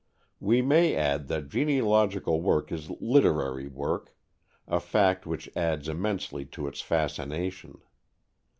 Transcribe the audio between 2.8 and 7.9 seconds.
literary work a fact which adds immensely to its fascination.